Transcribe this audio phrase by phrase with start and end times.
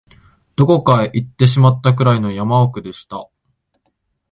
[0.55, 3.29] どこかへ行ってしまったくらいの山奥でした